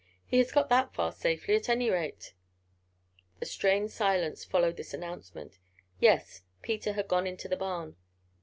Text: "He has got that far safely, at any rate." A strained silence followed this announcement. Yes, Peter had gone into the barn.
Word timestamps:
"He 0.25 0.39
has 0.39 0.51
got 0.51 0.69
that 0.69 0.95
far 0.95 1.11
safely, 1.11 1.53
at 1.55 1.69
any 1.69 1.91
rate." 1.91 2.33
A 3.39 3.45
strained 3.45 3.91
silence 3.91 4.43
followed 4.43 4.77
this 4.77 4.95
announcement. 4.95 5.59
Yes, 5.99 6.41
Peter 6.63 6.93
had 6.93 7.07
gone 7.07 7.27
into 7.27 7.47
the 7.47 7.55
barn. 7.55 7.97